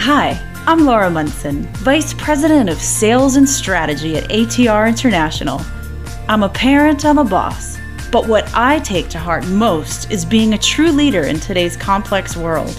[0.00, 5.60] Hi, I'm Laura Munson, Vice President of Sales and Strategy at ATR International.
[6.28, 7.78] I'm a parent, I'm a boss,
[8.12, 12.36] but what I take to heart most is being a true leader in today's complex
[12.36, 12.74] world.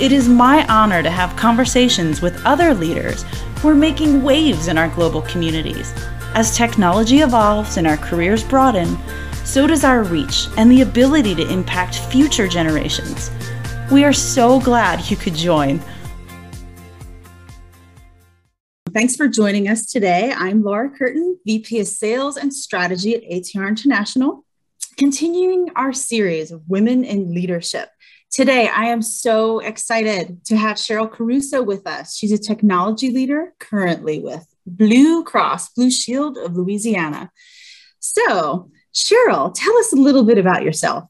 [0.00, 3.24] It is my honor to have conversations with other leaders
[3.58, 5.94] who are making waves in our global communities.
[6.34, 8.98] As technology evolves and our careers broaden,
[9.44, 13.30] so does our reach and the ability to impact future generations.
[13.90, 15.82] We are so glad you could join.
[18.94, 20.32] Thanks for joining us today.
[20.32, 24.44] I'm Laura Curtin, VP of Sales and Strategy at ATR International,
[24.96, 27.88] continuing our series of Women in Leadership.
[28.30, 32.16] Today, I am so excited to have Cheryl Caruso with us.
[32.16, 37.32] She's a technology leader currently with Blue Cross Blue Shield of Louisiana.
[37.98, 41.02] So, Cheryl, tell us a little bit about yourself.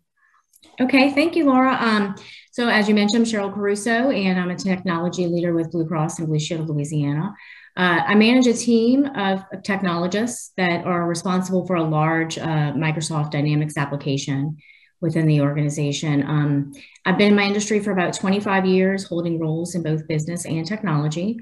[0.80, 1.76] Okay, thank you, Laura.
[1.78, 2.14] Um,
[2.50, 6.18] so, as you mentioned, I'm Cheryl Caruso, and I'm a technology leader with Blue Cross
[6.18, 7.34] and Blue Shield of Louisiana.
[7.76, 13.32] Uh, I manage a team of, technologists that are responsible for a large uh, Microsoft
[13.32, 14.58] Dynamics application
[15.00, 16.22] within the organization.
[16.22, 16.72] Um,
[17.04, 20.66] I've been in my industry for about 25 years, holding roles in both business and
[20.66, 21.38] technology.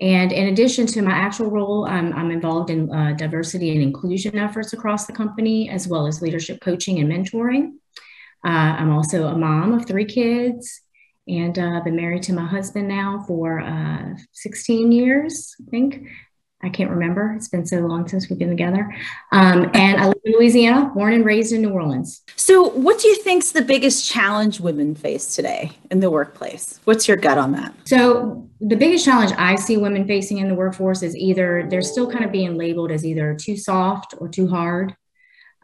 [0.00, 4.36] And in addition to my actual role, I'm, I'm involved in uh, diversity and inclusion
[4.36, 7.74] efforts across the company, as well as leadership coaching and mentoring.
[8.44, 10.82] Uh, I'm also a mom of three kids
[11.26, 16.06] and uh, I've been married to my husband now for uh, 16 years, I think.
[16.62, 17.34] I can't remember.
[17.36, 18.90] It's been so long since we've been together.
[19.32, 22.22] Um, and I live in Louisiana, born and raised in New Orleans.
[22.36, 26.80] So, what do you think is the biggest challenge women face today in the workplace?
[26.84, 27.74] What's your gut on that?
[27.84, 32.10] So, the biggest challenge I see women facing in the workforce is either they're still
[32.10, 34.96] kind of being labeled as either too soft or too hard.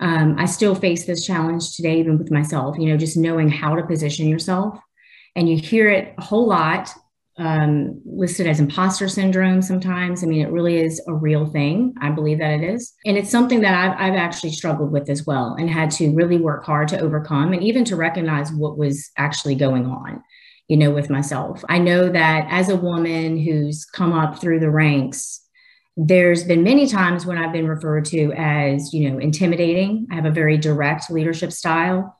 [0.00, 3.74] Um, I still face this challenge today, even with myself, you know, just knowing how
[3.74, 4.78] to position yourself
[5.36, 6.90] and you hear it a whole lot
[7.40, 10.22] um, listed as imposter syndrome sometimes.
[10.22, 11.94] I mean, it really is a real thing.
[12.00, 12.92] I believe that it is.
[13.06, 16.36] And it's something that I've, I've actually struggled with as well and had to really
[16.36, 20.22] work hard to overcome and even to recognize what was actually going on,
[20.68, 21.64] you know, with myself.
[21.68, 25.40] I know that as a woman who's come up through the ranks,
[25.96, 30.06] there's been many times when I've been referred to as, you know, intimidating.
[30.10, 32.16] I have a very direct leadership style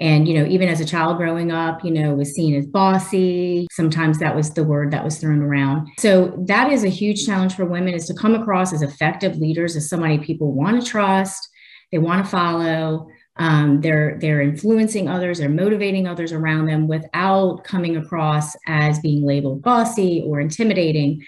[0.00, 3.66] and you know even as a child growing up you know was seen as bossy.
[3.72, 5.88] Sometimes that was the word that was thrown around.
[5.98, 9.76] So that is a huge challenge for women is to come across as effective leaders
[9.76, 11.48] as somebody people want to trust
[11.94, 13.06] they want to follow.
[13.36, 19.24] Um, they're they're influencing others they're motivating others around them without coming across as being
[19.24, 21.24] labeled bossy or intimidating.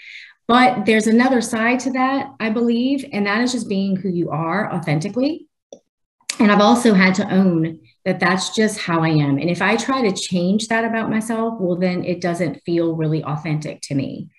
[0.48, 4.30] But there's another side to that i believe and that is just being who you
[4.30, 5.46] are authentically.
[6.40, 9.36] And i've also had to own that that's just how I am.
[9.36, 13.22] And if I try to change that about myself, well, then it doesn't feel really
[13.24, 14.30] authentic to me.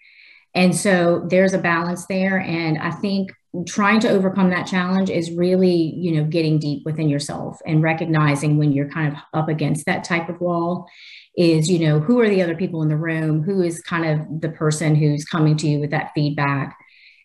[0.55, 2.39] And so there's a balance there.
[2.39, 3.31] And I think
[3.67, 8.57] trying to overcome that challenge is really, you know, getting deep within yourself and recognizing
[8.57, 10.87] when you're kind of up against that type of wall
[11.35, 13.43] is, you know, who are the other people in the room?
[13.43, 16.77] Who is kind of the person who's coming to you with that feedback?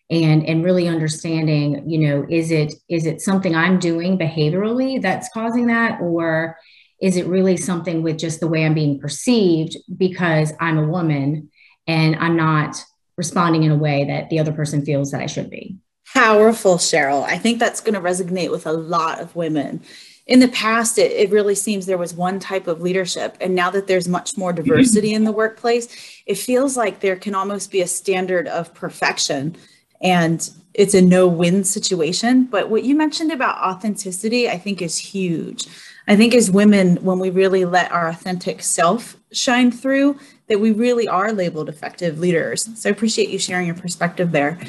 [0.09, 5.29] And and really understanding you know is it is it something i'm doing behaviorally that's
[5.29, 5.99] causing that?
[6.01, 6.57] Or
[7.01, 11.49] is it really something with just the way i'm being perceived because i'm a woman
[11.87, 12.83] and i'm not
[13.17, 15.77] responding in a way that the other person feels that i should be?
[16.13, 17.23] Powerful cheryl.
[17.23, 19.81] I think that's going to resonate with a lot of women.
[20.27, 23.69] In the past it, it really seems there was one type of leadership and now
[23.71, 27.81] that there's much more diversity in the workplace it feels like there can almost be
[27.81, 29.55] a standard of perfection
[30.03, 32.45] and it's a no win situation.
[32.45, 35.67] But what you mentioned about authenticity, I think is huge.
[36.07, 40.71] I think as women, when we really let our authentic self shine through, that we
[40.71, 42.67] really are labeled effective leaders.
[42.79, 44.59] So I appreciate you sharing your perspective there.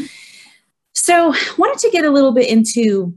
[0.93, 3.15] So wanted to get a little bit into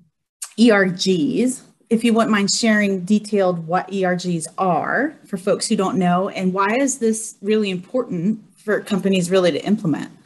[0.57, 1.61] ERGs.
[1.89, 6.51] If you wouldn't mind sharing detailed what ERGs are for folks who don't know, and
[6.53, 10.16] why is this really important for companies really to implement?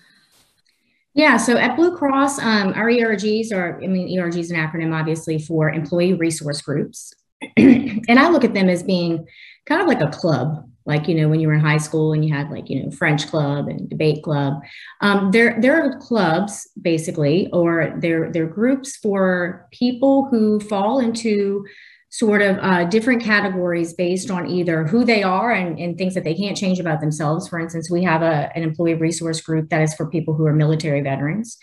[1.13, 4.97] Yeah, so at Blue Cross, um, our ERGs are, I mean, ERG is an acronym
[4.97, 7.13] obviously for employee resource groups.
[7.57, 9.27] and I look at them as being
[9.65, 12.23] kind of like a club, like, you know, when you were in high school and
[12.23, 14.61] you had like, you know, French club and debate club.
[15.01, 21.65] Um, they're, they're clubs basically, or they're, they're groups for people who fall into
[22.11, 26.25] sort of uh, different categories based on either who they are and, and, things that
[26.25, 27.47] they can't change about themselves.
[27.47, 30.53] For instance, we have a, an employee resource group that is for people who are
[30.53, 31.57] military veterans.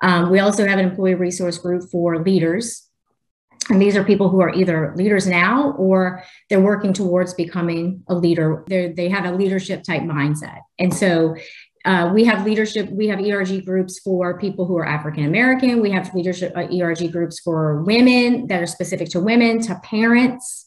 [0.00, 2.88] Um, we also have an employee resource group for leaders.
[3.70, 8.14] And these are people who are either leaders now or they're working towards becoming a
[8.14, 8.64] leader.
[8.68, 10.60] They're, they have a leadership type mindset.
[10.78, 11.36] And so
[11.88, 15.80] uh, we have leadership, we have ERG groups for people who are African American.
[15.80, 20.66] We have leadership uh, ERG groups for women that are specific to women, to parents.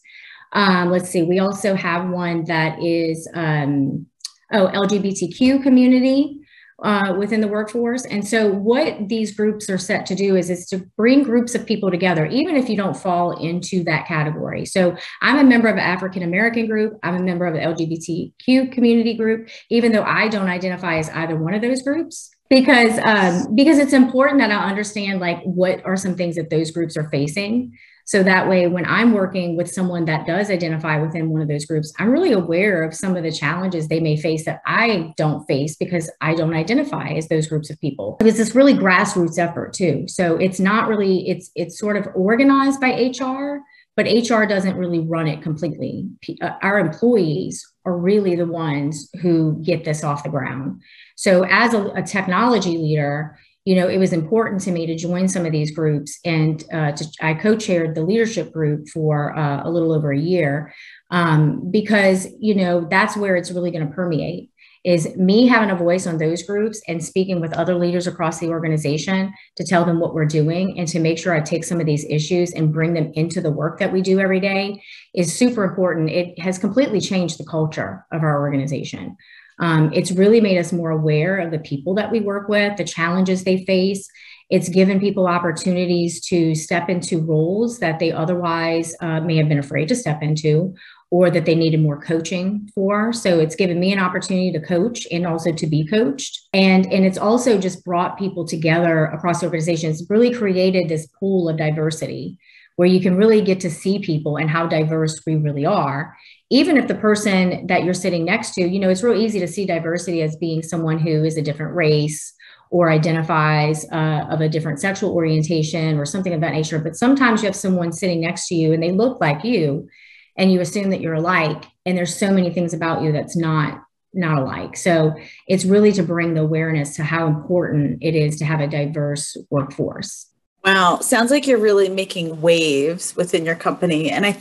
[0.52, 4.06] Um, let's see, we also have one that is, um,
[4.52, 6.40] oh, LGBTQ community
[6.82, 8.04] uh, within the workforce.
[8.06, 11.66] And so what these groups are set to do is, is to bring groups of
[11.66, 14.64] people together, even if you don't fall into that category.
[14.64, 16.98] So I'm a member of an African American group.
[17.02, 21.36] I'm a member of an LGBTQ community group, even though I don't identify as either
[21.36, 25.96] one of those groups because um, because it's important that I understand like what are
[25.96, 27.72] some things that those groups are facing
[28.04, 31.64] so that way, when I'm working with someone that does identify within one of those
[31.66, 35.46] groups, I'm really aware of some of the challenges they may face that I don't
[35.46, 38.16] face because I don't identify as those groups of people.
[38.18, 40.04] But It's this really grassroots effort too.
[40.08, 43.60] So it's not really, it's it's sort of organized by HR,
[43.96, 46.08] but HR doesn't really run it completely.
[46.40, 50.80] Uh, our employees are really the ones who get this off the ground.
[51.16, 55.28] So as a, a technology leader, you know, it was important to me to join
[55.28, 56.18] some of these groups.
[56.24, 60.18] And uh, to, I co chaired the leadership group for uh, a little over a
[60.18, 60.74] year
[61.10, 64.50] um, because, you know, that's where it's really going to permeate
[64.84, 68.48] is me having a voice on those groups and speaking with other leaders across the
[68.48, 71.86] organization to tell them what we're doing and to make sure I take some of
[71.86, 74.82] these issues and bring them into the work that we do every day
[75.14, 76.10] is super important.
[76.10, 79.16] It has completely changed the culture of our organization.
[79.62, 82.84] Um, it's really made us more aware of the people that we work with, the
[82.84, 84.08] challenges they face.
[84.50, 89.60] It's given people opportunities to step into roles that they otherwise uh, may have been
[89.60, 90.74] afraid to step into
[91.12, 93.12] or that they needed more coaching for.
[93.12, 96.48] So it's given me an opportunity to coach and also to be coached.
[96.52, 99.90] And, and it's also just brought people together across the organization.
[99.90, 102.38] It's really created this pool of diversity
[102.82, 106.16] where you can really get to see people and how diverse we really are
[106.52, 109.48] even if the person that you're sitting next to, you know, it's real easy to
[109.48, 112.34] see diversity as being someone who is a different race
[112.70, 116.78] or identifies uh, of a different sexual orientation or something of that nature.
[116.78, 119.88] But sometimes you have someone sitting next to you and they look like you
[120.36, 121.64] and you assume that you're alike.
[121.86, 123.80] And there's so many things about you that's not
[124.12, 124.76] not alike.
[124.76, 125.14] So
[125.48, 129.38] it's really to bring the awareness to how important it is to have a diverse
[129.48, 130.31] workforce.
[130.64, 134.38] Wow, sounds like you're really making waves within your company, and I,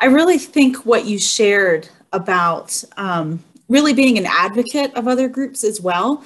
[0.00, 5.64] I really think what you shared about um, really being an advocate of other groups
[5.64, 6.22] as well,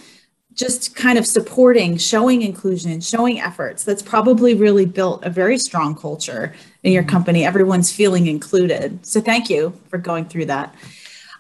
[0.53, 3.85] just kind of supporting, showing inclusion, showing efforts.
[3.85, 6.53] That's probably really built a very strong culture
[6.83, 7.45] in your company.
[7.45, 9.07] Everyone's feeling included.
[9.07, 10.75] So thank you for going through that.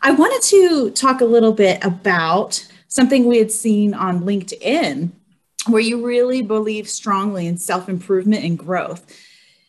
[0.03, 5.11] I wanted to talk a little bit about something we had seen on LinkedIn
[5.69, 9.05] where you really believe strongly in self improvement and growth.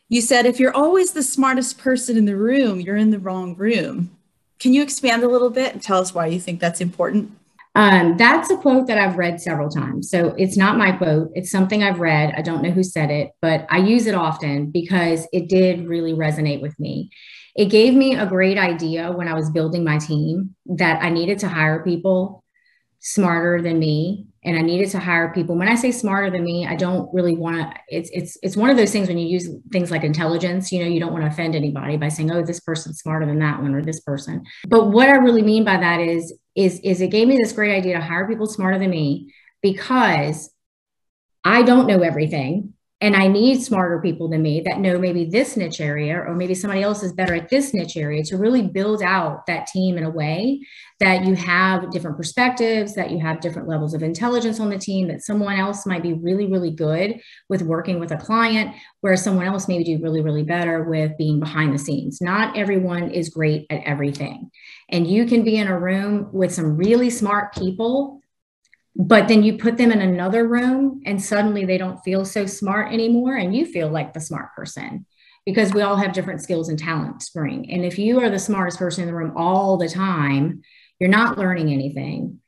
[0.10, 3.56] You said, if you're always the smartest person in the room, you're in the wrong
[3.56, 4.12] room.
[4.60, 7.32] Can you expand a little bit and tell us why you think that's important?
[7.76, 10.10] Um, that's a quote that I've read several times.
[10.10, 12.34] So it's not my quote, it's something I've read.
[12.36, 16.14] I don't know who said it, but I use it often because it did really
[16.14, 17.12] resonate with me.
[17.56, 21.38] It gave me a great idea when I was building my team that I needed
[21.40, 22.44] to hire people
[23.00, 25.58] smarter than me and I needed to hire people.
[25.58, 27.80] When I say smarter than me, I don't really want to.
[27.90, 30.72] It's it's it's one of those things when you use things like intelligence.
[30.72, 33.40] You know, you don't want to offend anybody by saying, "Oh, this person's smarter than
[33.40, 37.02] that one or this person." But what I really mean by that is is is
[37.02, 40.50] it gave me this great idea to hire people smarter than me because
[41.44, 45.56] I don't know everything and I need smarter people than me that know maybe this
[45.56, 49.04] niche area, or maybe somebody else is better at this niche area to really build
[49.04, 50.62] out that team in a way
[51.00, 55.08] that you have different perspectives, that you have different levels of intelligence on the team,
[55.10, 59.46] that someone else might be really, really good with working with a client, whereas someone
[59.46, 62.20] else maybe do really, really better with being behind the scenes.
[62.20, 64.50] Not everyone is great at everything.
[64.90, 68.22] And you can be in a room with some really smart people
[69.00, 72.92] but then you put them in another room and suddenly they don't feel so smart
[72.92, 75.06] anymore and you feel like the smart person
[75.46, 78.80] because we all have different skills and talents bring and if you are the smartest
[78.80, 80.62] person in the room all the time
[81.00, 82.40] you're not learning anything.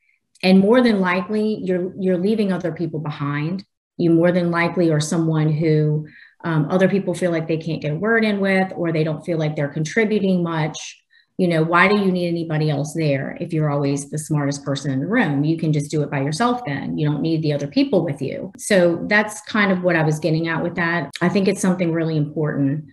[0.41, 3.63] And more than likely you're you're leaving other people behind.
[3.97, 6.07] You more than likely are someone who
[6.43, 9.25] um, other people feel like they can't get a word in with or they don't
[9.25, 11.01] feel like they're contributing much
[11.39, 14.91] you know why do you need anybody else there if you're always the smartest person
[14.91, 15.45] in the room?
[15.45, 16.97] You can just do it by yourself then.
[16.97, 18.51] You don't need the other people with you.
[18.57, 21.11] So that's kind of what i was getting at with that.
[21.21, 22.89] I think it's something really important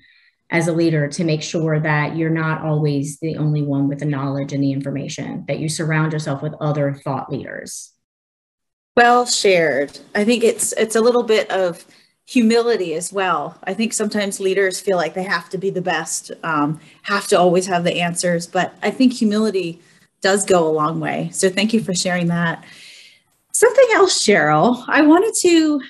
[0.50, 4.04] as a leader to make sure that you're not always the only one with the
[4.04, 7.94] knowledge and the information that you surround yourself with other thought leaders.
[8.96, 9.98] Well shared.
[10.14, 11.84] I think it's it's a little bit of
[12.26, 13.56] humility as well.
[13.64, 17.38] I think sometimes leaders feel like they have to be the best, um, have to
[17.38, 19.80] always have the answers, but I think humility
[20.22, 21.30] does go a long way.
[21.32, 22.64] So thank you for sharing that.
[23.52, 25.80] Something else, Cheryl, I wanted to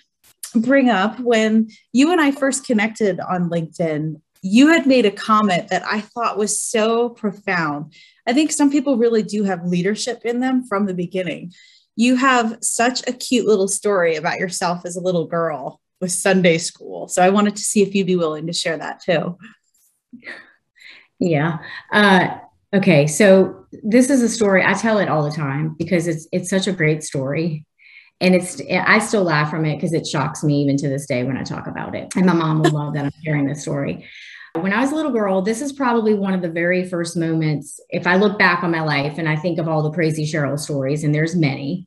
[0.61, 5.69] bring up when you and I first connected on LinkedIn, you had made a comment
[5.69, 7.95] that I thought was so profound.
[8.27, 11.53] I think some people really do have leadership in them from the beginning.
[11.97, 16.59] You have such a cute little story about yourself as a little girl with Sunday
[16.59, 17.09] school.
[17.09, 19.39] So I wanted to see if you'd be willing to share that too.
[21.19, 21.59] Yeah.
[21.93, 22.39] Uh,
[22.75, 23.07] okay.
[23.07, 26.67] So this is a story I tell it all the time because it's it's such
[26.67, 27.65] a great story,
[28.21, 31.25] and it's I still laugh from it because it shocks me even to this day
[31.25, 32.15] when I talk about it.
[32.17, 34.07] And my mom will love that I'm sharing this story.
[34.55, 37.79] When I was a little girl, this is probably one of the very first moments.
[37.91, 40.59] If I look back on my life and I think of all the crazy Cheryl
[40.59, 41.87] stories, and there's many,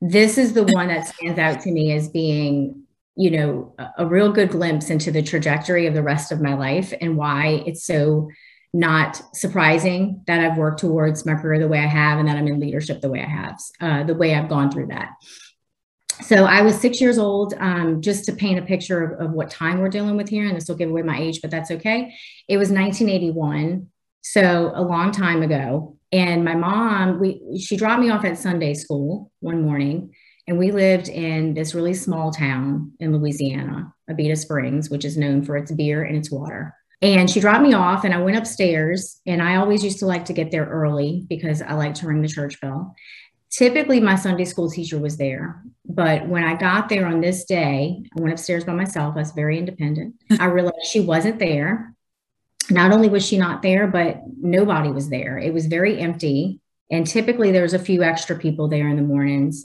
[0.00, 2.82] this is the one that stands out to me as being
[3.20, 6.94] you know a, real good glimpse into the trajectory of the rest of my life
[7.02, 8.30] and why it's so
[8.72, 12.46] not surprising that I've worked towards my career the way I have and that I'm
[12.46, 15.10] in leadership the way I have, uh, the way I've gone through that.
[16.22, 19.50] So I was six years old, um, just to paint a picture of, of, what
[19.50, 22.14] time we're dealing with here, and this will give away my age, but that's okay.
[22.46, 23.88] It was 1981,
[24.20, 25.96] so a long time ago.
[26.12, 30.12] And my mom, we she dropped me off at Sunday school one morning,
[30.50, 35.44] and we lived in this really small town in Louisiana, Abita Springs, which is known
[35.44, 36.74] for its beer and its water.
[37.00, 39.20] And she dropped me off, and I went upstairs.
[39.24, 42.20] And I always used to like to get there early because I like to ring
[42.20, 42.96] the church bell.
[43.52, 45.62] Typically, my Sunday school teacher was there.
[45.84, 49.14] But when I got there on this day, I went upstairs by myself.
[49.14, 50.16] I was very independent.
[50.40, 51.94] I realized she wasn't there.
[52.70, 55.38] Not only was she not there, but nobody was there.
[55.38, 56.58] It was very empty.
[56.90, 59.64] And typically, there was a few extra people there in the mornings.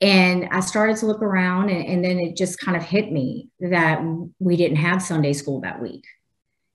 [0.00, 3.48] And I started to look around, and, and then it just kind of hit me
[3.60, 4.02] that
[4.38, 6.04] we didn't have Sunday school that week.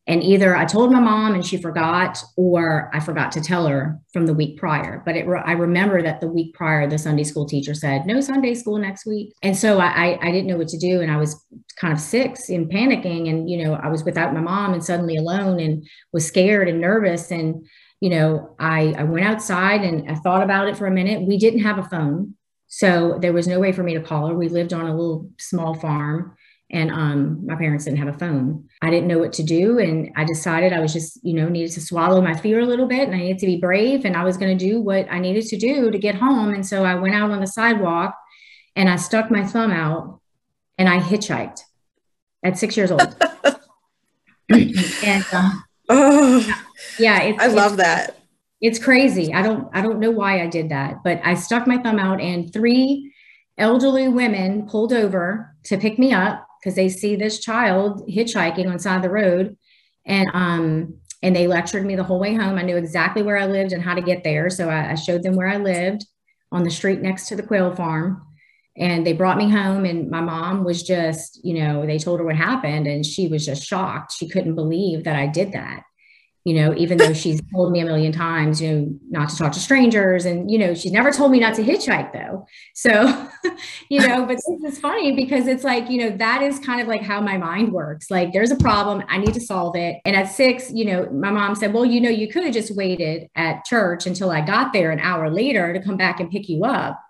[0.08, 4.00] And either I told my mom and she forgot, or I forgot to tell her
[4.14, 5.02] from the week prior.
[5.04, 8.54] But it, I remember that the week prior, the Sunday school teacher said, no Sunday
[8.54, 9.34] school next week.
[9.42, 11.02] And so I, I didn't know what to do.
[11.02, 11.44] And I was
[11.80, 13.30] kind of six and panicking.
[13.32, 16.80] And, you know, I was without my mom and suddenly alone and was scared and
[16.80, 17.32] nervous.
[17.32, 17.66] And,
[18.00, 21.24] you know, I, I went outside and I thought about it for a minute.
[21.24, 22.36] We didn't have a phone.
[22.68, 24.36] So there was no way for me to call her.
[24.36, 26.36] We lived on a little small farm
[26.72, 28.68] and um, my parents didn't have a phone.
[28.82, 31.72] I didn't know what to do, and I decided I was just, you know, needed
[31.74, 34.24] to swallow my fear a little bit, and I needed to be brave, and I
[34.24, 36.54] was going to do what I needed to do to get home.
[36.54, 38.16] And so I went out on the sidewalk,
[38.76, 40.20] and I stuck my thumb out,
[40.78, 41.60] and I hitchhiked
[42.44, 43.02] at six years old.
[44.50, 45.52] and uh,
[45.90, 46.62] oh,
[46.98, 48.20] yeah, it's, I love that.
[48.62, 49.34] It's crazy.
[49.34, 52.22] I don't, I don't know why I did that, but I stuck my thumb out,
[52.22, 53.14] and three
[53.58, 58.80] elderly women pulled over to pick me up because they see this child hitchhiking on
[58.80, 59.56] side of the road
[60.06, 62.58] and um and they lectured me the whole way home.
[62.58, 64.50] I knew exactly where i lived and how to get there.
[64.50, 66.06] So I, I showed them where i lived
[66.52, 68.22] on the street next to the quail farm
[68.78, 72.26] and they brought me home and my mom was just you know they told her
[72.26, 74.12] what happened and she was just shocked.
[74.12, 75.84] She couldn't believe that i did that
[76.46, 79.52] you know, even though she's told me a million times, you know, not to talk
[79.52, 80.26] to strangers.
[80.26, 82.46] And, you know, she's never told me not to hitchhike though.
[82.76, 83.28] So,
[83.90, 86.88] you know, but this is funny because it's like, you know, that is kind of
[86.88, 88.12] like how my mind works.
[88.12, 89.98] Like there's a problem, I need to solve it.
[90.06, 92.76] And at six, you know, my mom said, well, you know, you could have just
[92.76, 96.48] waited at church until I got there an hour later to come back and pick
[96.48, 97.02] you up.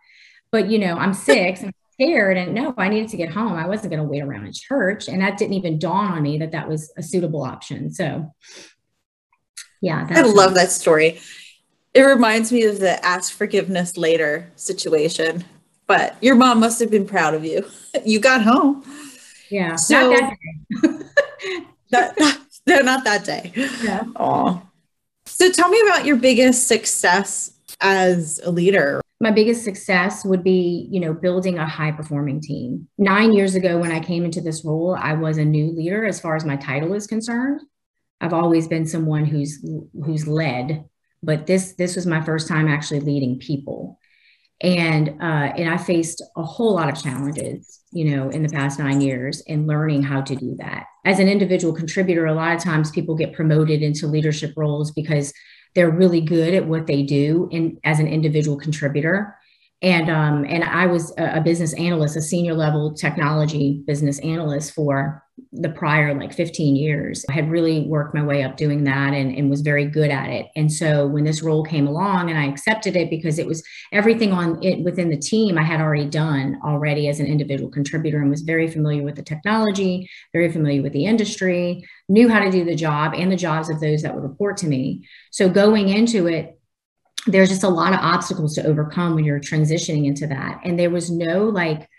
[0.50, 3.54] But, you know, I'm six and scared and no, I needed to get home.
[3.54, 5.10] I wasn't going to wait around in church.
[5.10, 7.92] And that didn't even dawn on me that that was a suitable option.
[7.92, 8.34] So,
[9.82, 10.08] yeah.
[10.10, 11.20] I love that story.
[11.94, 15.46] It reminds me of the ask forgiveness later situation,
[15.88, 17.66] but your mom must have been proud of you.
[18.04, 18.84] You got home.
[19.50, 19.78] Yeah.
[19.78, 20.38] So, not that
[20.82, 21.64] day.
[21.92, 23.54] that, no, not that day.
[23.82, 24.04] Yeah.
[24.18, 24.62] Aw.
[25.26, 29.02] So tell me about your biggest success as a leader.
[29.22, 32.88] My biggest success would be, you know, building a high performing team.
[32.98, 36.20] Nine years ago, when I came into this role, I was a new leader as
[36.20, 37.62] far as my title is concerned.
[38.22, 39.64] I've always been someone who's
[40.04, 40.86] who's led,
[41.22, 44.00] but this this was my first time actually leading people,
[44.62, 48.80] and uh, and I faced a whole lot of challenges, you know, in the past
[48.80, 50.86] nine years in learning how to do that.
[51.04, 55.34] As an individual contributor, a lot of times people get promoted into leadership roles because
[55.76, 59.36] they're really good at what they do, and as an individual contributor
[59.82, 65.24] and um, and I was a business analyst, a senior level technology business analyst for
[65.58, 67.26] the prior like 15 years.
[67.30, 70.30] I had really worked my way up doing that and, and was very good at
[70.30, 70.48] it.
[70.56, 74.32] And so when this role came along and I accepted it because it was everything
[74.32, 78.30] on it within the team I had already done already as an individual contributor and
[78.30, 82.66] was very familiar with the technology, very familiar with the industry, knew how to do
[82.66, 85.08] the job and the jobs of those that would report to me.
[85.32, 86.60] So going into it,
[87.28, 90.62] there's just a lot of obstacles to overcome when you're transitioning into that.
[90.64, 91.90] And there was no like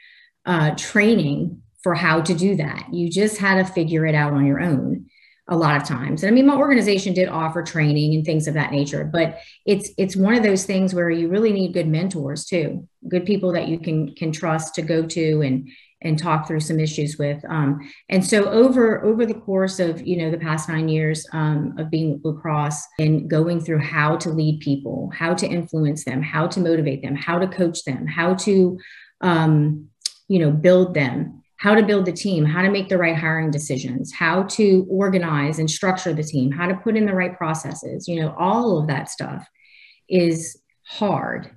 [0.45, 2.93] uh, training for how to do that.
[2.93, 5.07] You just had to figure it out on your own
[5.47, 6.25] a lot of times.
[6.25, 9.91] And I mean, my organization did offer training and things of that nature, but it's
[9.97, 13.69] it's one of those things where you really need good mentors too, good people that
[13.69, 15.69] you can can trust to go to and
[16.03, 17.41] and talk through some issues with.
[17.49, 21.73] Um, and so over over the course of you know the past nine years um,
[21.79, 26.05] of being with Blue Cross and going through how to lead people, how to influence
[26.05, 28.77] them, how to motivate them, how to coach them, how to
[29.21, 29.87] um,
[30.27, 33.51] you know build them how to build the team, how to make the right hiring
[33.51, 38.07] decisions, how to organize and structure the team, how to put in the right processes,
[38.07, 39.49] you know, all of that stuff
[40.09, 41.51] is hard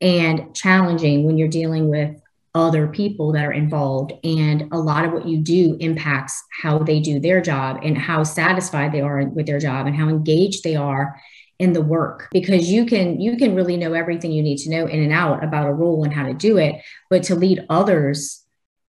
[0.00, 2.16] and challenging when you're dealing with
[2.54, 4.12] other people that are involved.
[4.24, 8.24] And a lot of what you do impacts how they do their job and how
[8.24, 11.18] satisfied they are with their job and how engaged they are
[11.58, 12.28] in the work.
[12.30, 15.42] Because you can you can really know everything you need to know in and out
[15.42, 16.82] about a role and how to do it.
[17.08, 18.41] But to lead others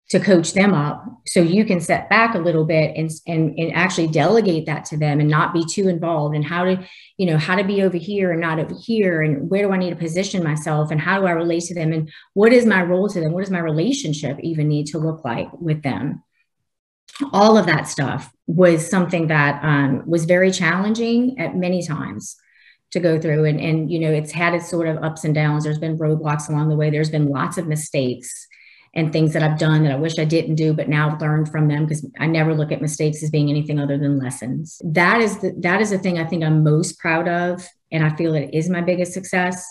[0.10, 1.06] to coach them up.
[1.28, 4.98] So you can set back a little bit and, and and actually delegate that to
[4.98, 6.84] them and not be too involved and how to
[7.18, 9.78] you know how to be over here and not over here and where do i
[9.78, 12.82] need to position myself and how do i relate to them and what is my
[12.82, 13.34] role to them?
[13.34, 16.24] What does my relationship even need to look like with them?
[17.34, 22.38] All of that stuff was something that um, was very challenging at many times
[22.92, 23.46] to go through.
[23.46, 25.64] And, and you know it's had its sort of ups and downs.
[25.64, 26.90] There's been roadblocks along the way.
[26.90, 28.48] There's been lots of mistakes
[28.94, 31.50] and things that I've done that I wish I didn't do, but now I've learned
[31.50, 34.82] from them because I never look at mistakes as being anything other than lessons.
[34.84, 38.16] That is the, that is the thing I think I'm most proud of, and I
[38.16, 39.68] feel it is my biggest success.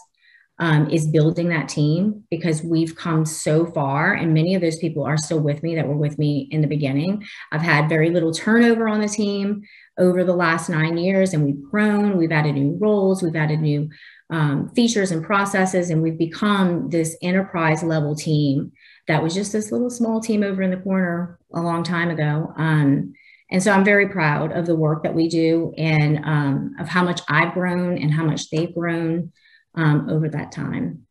[0.60, 5.04] Um, is building that team because we've come so far, and many of those people
[5.04, 7.24] are still with me that were with me in the beginning.
[7.52, 9.62] I've had very little turnover on the team
[10.00, 12.16] over the last nine years, and we've grown.
[12.16, 13.88] We've added new roles, we've added new
[14.30, 18.72] um, features and processes, and we've become this enterprise level team
[19.08, 22.52] that was just this little small team over in the corner a long time ago.
[22.56, 23.14] Um,
[23.50, 27.02] and so I'm very proud of the work that we do and um, of how
[27.02, 29.32] much I've grown and how much they've grown
[29.74, 31.06] um, over that time.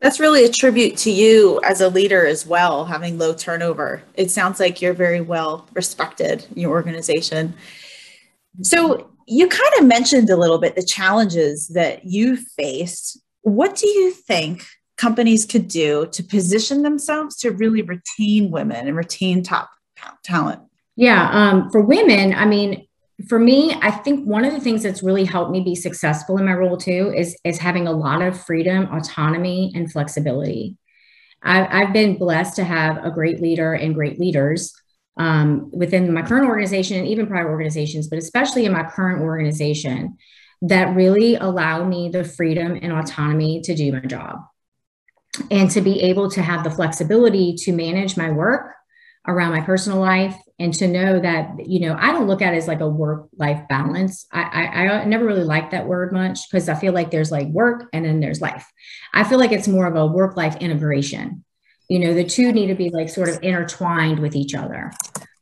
[0.00, 4.02] That's really a tribute to you as a leader as well, having low turnover.
[4.14, 7.54] It sounds like you're very well respected in your organization.
[8.62, 13.20] So, you kind of mentioned a little bit the challenges that you faced.
[13.42, 14.64] What do you think
[14.96, 19.70] companies could do to position themselves to really retain women and retain top
[20.24, 20.60] talent?
[20.96, 22.86] Yeah, um, for women, I mean,
[23.28, 26.44] for me, I think one of the things that's really helped me be successful in
[26.44, 30.76] my role too is is having a lot of freedom, autonomy, and flexibility.
[31.42, 34.74] I've, I've been blessed to have a great leader and great leaders
[35.16, 40.16] um, within my current organization and even prior organizations, but especially in my current organization
[40.62, 44.40] that really allow me the freedom and autonomy to do my job
[45.50, 48.72] and to be able to have the flexibility to manage my work
[49.26, 52.58] around my personal life and to know that you know i don't look at it
[52.58, 54.26] as like a work life balance.
[54.32, 57.48] I i, I never really like that word much because i feel like there's like
[57.48, 58.66] work and then there's life.
[59.12, 61.44] I feel like it's more of a work life integration.
[61.88, 64.92] You know the two need to be like sort of intertwined with each other.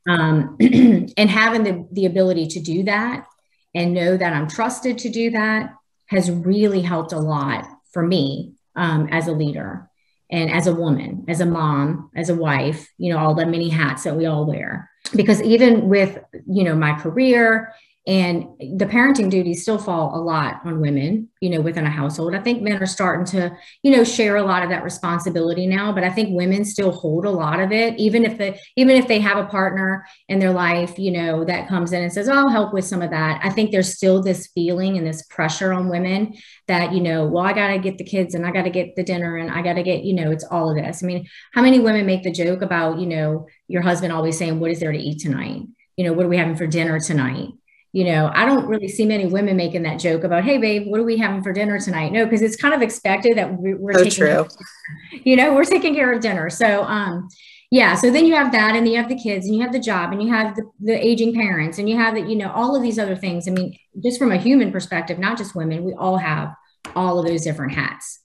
[0.08, 3.26] Um, and having the, the ability to do that
[3.74, 5.74] and know that i'm trusted to do that
[6.06, 9.88] has really helped a lot for me um, as a leader
[10.30, 13.68] and as a woman, as a mom, as a wife, you know, all the many
[13.68, 14.90] hats that we all wear.
[15.14, 17.72] Because even with, you know, my career
[18.06, 22.34] and the parenting duties still fall a lot on women you know within a household.
[22.34, 25.92] I think men are starting to you know share a lot of that responsibility now
[25.92, 27.98] but i think women still hold a lot of it.
[27.98, 31.68] Even if the even if they have a partner in their life you know that
[31.68, 33.40] comes in and says oh, i'll help with some of that.
[33.42, 36.34] I think there's still this feeling and this pressure on women
[36.68, 38.96] that you know well i got to get the kids and i got to get
[38.96, 41.02] the dinner and i got to get you know it's all of this.
[41.02, 44.60] I mean how many women make the joke about you know your husband always saying
[44.60, 45.62] what is there to eat tonight?
[45.96, 47.48] You know what are we having for dinner tonight
[47.94, 50.98] you know, I don't really see many women making that joke about, "Hey, babe, what
[50.98, 54.02] are we having for dinner tonight?" No, because it's kind of expected that we're, so
[54.02, 54.48] taking, true.
[55.24, 56.50] you know, we're taking care of dinner.
[56.50, 57.28] So, um,
[57.70, 57.94] yeah.
[57.94, 60.10] So then you have that, and you have the kids, and you have the job,
[60.10, 62.82] and you have the, the aging parents, and you have the, you know, all of
[62.82, 63.46] these other things.
[63.46, 66.52] I mean, just from a human perspective, not just women, we all have
[66.96, 68.18] all of those different hats.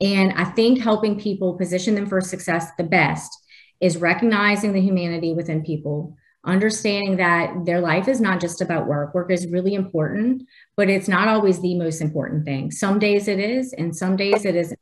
[0.00, 3.36] And I think helping people position them for success the best
[3.80, 9.14] is recognizing the humanity within people understanding that their life is not just about work.
[9.14, 10.44] Work is really important,
[10.76, 12.70] but it's not always the most important thing.
[12.70, 14.78] Some days it is, and some days it isn't.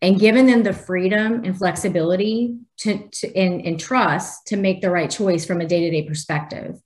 [0.00, 4.90] And giving them the freedom and flexibility to, to and, and trust to make the
[4.90, 6.80] right choice from a day-to-day perspective.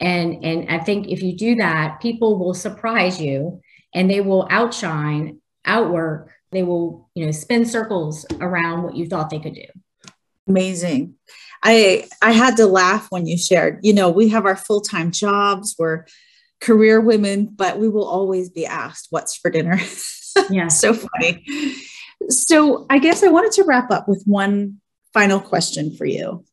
[0.00, 3.60] And, and I think if you do that, people will surprise you
[3.92, 9.28] and they will outshine outwork, they will, you know, spin circles around what you thought
[9.28, 9.66] they could do.
[10.48, 11.14] Amazing.
[11.68, 15.74] I I had to laugh when you shared, you know, we have our full-time jobs,
[15.76, 16.06] we're
[16.60, 19.78] career women, but we will always be asked what's for dinner.
[20.50, 20.68] Yeah.
[20.68, 21.46] so funny.
[22.28, 24.82] So I guess I wanted to wrap up with one
[25.14, 26.44] final question for you.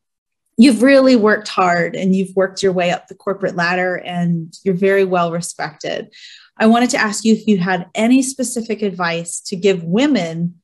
[0.56, 4.74] You've really worked hard and you've worked your way up the corporate ladder and you're
[4.74, 6.14] very well respected.
[6.56, 10.62] I wanted to ask you if you had any specific advice to give women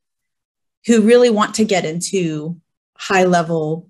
[0.87, 2.59] who really want to get into
[2.97, 3.90] high level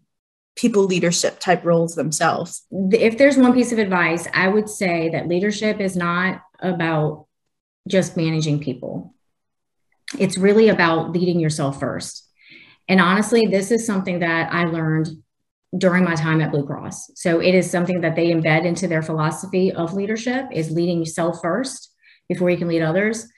[0.56, 2.66] people leadership type roles themselves?
[2.70, 7.26] If there's one piece of advice, I would say that leadership is not about
[7.88, 9.14] just managing people,
[10.18, 12.28] it's really about leading yourself first.
[12.88, 15.08] And honestly, this is something that I learned
[15.76, 17.12] during my time at Blue Cross.
[17.14, 21.40] So it is something that they embed into their philosophy of leadership is leading yourself
[21.40, 21.94] first
[22.28, 23.28] before you can lead others.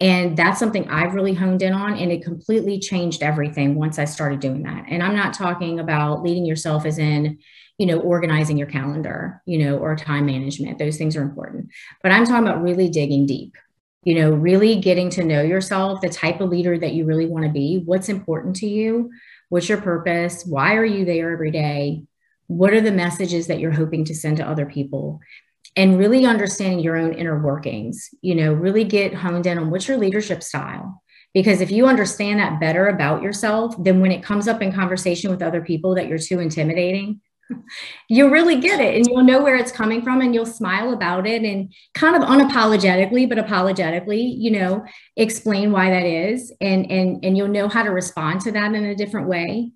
[0.00, 4.04] And that's something I've really honed in on, and it completely changed everything once I
[4.04, 4.84] started doing that.
[4.88, 7.38] And I'm not talking about leading yourself as in,
[7.78, 10.78] you know, organizing your calendar, you know, or time management.
[10.78, 11.70] Those things are important.
[12.00, 13.56] But I'm talking about really digging deep,
[14.04, 17.46] you know, really getting to know yourself, the type of leader that you really want
[17.46, 19.10] to be, what's important to you,
[19.48, 22.04] what's your purpose, why are you there every day,
[22.46, 25.20] what are the messages that you're hoping to send to other people
[25.78, 29.88] and really understanding your own inner workings you know really get honed in on what's
[29.88, 31.02] your leadership style.
[31.34, 35.30] Because if you understand that better about yourself then when it comes up in conversation
[35.30, 37.20] with other people that you're too intimidating
[38.08, 41.26] you'll really get it and you'll know where it's coming from and you'll smile about
[41.26, 44.84] it and kind of unapologetically but apologetically you know
[45.16, 48.84] explain why that is and and and you'll know how to respond to that in
[48.84, 49.72] a different way.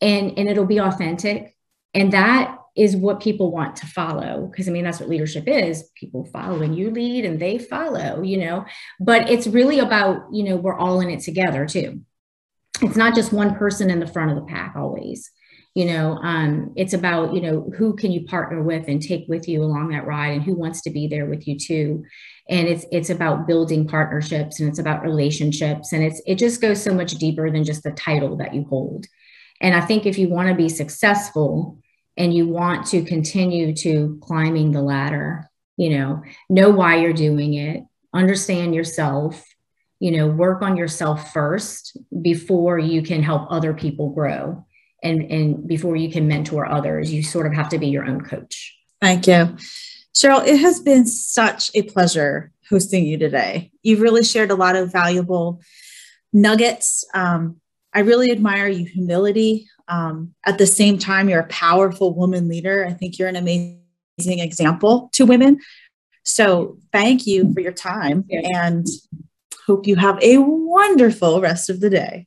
[0.00, 1.56] And and it'll be authentic.
[1.94, 4.48] And that is what people want to follow.
[4.50, 5.90] Because i mean that's what leadership is.
[5.94, 8.64] People follow and you lead and they follow you know?
[9.00, 12.02] But it's really about you know we're all in it together too.
[12.82, 15.30] It's not just one person in the front of the pack always
[15.76, 16.16] you know?
[16.22, 19.90] Um, it's about you know who can you partner with and take with you along
[19.90, 22.02] that ride and who wants to be there with you too?
[22.48, 26.82] And it's it's about building partnerships and it's about relationships and it's it just goes
[26.82, 29.06] so much deeper than just the title that you hold.
[29.60, 31.78] And i think if you want to be successful
[32.16, 37.54] and you want to continue to climbing the ladder, you know, know why you're doing
[37.54, 39.44] it, understand yourself,
[40.00, 44.64] you know, work on yourself first before you can help other people grow.
[45.02, 48.22] And, and before you can mentor others, you sort of have to be your own
[48.22, 48.76] coach.
[49.00, 49.56] Thank you.
[50.14, 53.70] Cheryl, it has been such a pleasure hosting you today.
[53.82, 55.60] You've really shared a lot of valuable
[56.32, 57.04] nuggets.
[57.14, 57.60] Um,
[57.96, 59.66] I really admire your humility.
[59.88, 62.84] Um, at the same time, you're a powerful woman leader.
[62.84, 63.80] I think you're an amazing
[64.18, 65.60] example to women.
[66.22, 68.86] So thank you for your time and
[69.66, 72.26] hope you have a wonderful rest of the day.